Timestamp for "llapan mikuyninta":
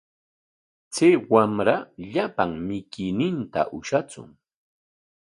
2.11-3.61